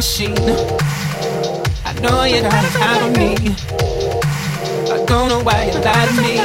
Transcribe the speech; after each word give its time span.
machine. 0.00 0.34
I 1.84 1.92
know 2.00 2.24
you're 2.24 2.42
not 2.42 2.54
out 2.80 3.02
of 3.06 3.12
me. 3.18 3.36
I 4.88 5.04
don't 5.04 5.28
know 5.28 5.42
why 5.42 5.64
you 5.68 5.78
lied 5.84 6.08
to 6.08 6.22
me. 6.22 6.36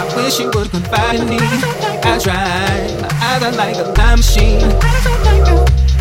I 0.00 0.12
wish 0.16 0.40
you 0.40 0.50
would 0.52 0.68
confide 0.72 1.20
in 1.20 1.28
me. 1.28 1.38
I 1.38 2.18
try, 2.18 2.90
my 3.00 3.08
eyes 3.22 3.42
are 3.44 3.52
like 3.52 3.76
a 3.76 3.92
time 3.92 4.18
machine. 4.18 4.64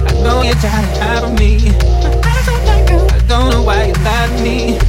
I 0.09 0.13
know 0.23 0.41
you're 0.41 0.55
trying 0.55 0.87
to 0.89 1.03
hide 1.03 1.21
from 1.21 1.35
me. 1.35 1.69
I 3.13 3.21
don't 3.27 3.51
know 3.51 3.61
why 3.61 3.83
you 3.85 3.93
lied 4.01 4.29
to 4.37 4.43
me. 4.43 4.79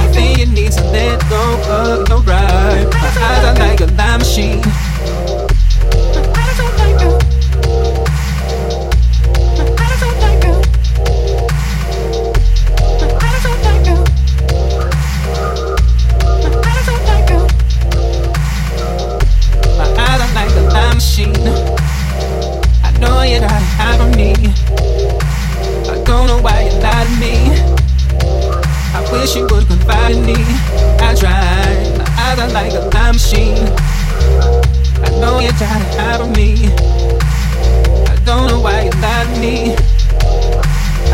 I 0.00 0.10
think 0.14 0.38
you 0.38 0.46
need 0.46 0.72
to 0.72 0.84
let 0.96 1.20
go 1.28 1.42
of 1.68 2.08
your 2.08 2.22
pride. 2.22 2.88
My 2.90 3.08
eyes 3.28 3.44
are 3.44 3.58
like 3.58 3.80
a 3.82 3.86
time 3.88 4.20
machine. 4.20 4.63
wish 29.24 29.36
you 29.36 29.46
would 29.46 29.66
confide 29.66 30.12
in 30.12 30.26
me. 30.26 30.36
I 31.00 31.14
try. 31.16 31.32
my 31.96 32.04
eyes 32.24 32.38
are 32.40 32.52
like 32.52 32.74
a 32.74 32.90
time 32.90 33.14
machine. 33.14 33.56
I 35.00 35.08
know 35.18 35.38
you're 35.38 35.56
trying 35.56 35.80
to 35.80 35.90
hide 35.98 36.20
from 36.20 36.32
me. 36.32 36.68
I 38.12 38.16
don't 38.26 38.48
know 38.48 38.60
why 38.60 38.82
you 38.84 38.90
lied 39.00 39.26
to 39.32 39.40
me. 39.40 39.56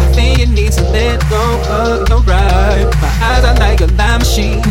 I 0.03 0.05
think 0.13 0.41
you 0.41 0.47
need 0.47 0.73
to 0.73 0.83
let 0.91 1.21
go 1.31 1.43
of 1.71 2.09
your 2.09 2.21
pride. 2.23 2.91
My 3.01 3.13
eyes 3.31 3.45
are 3.45 3.59
like 3.61 3.81
a 3.81 3.87
time 3.87 4.19
machine. 4.19 4.63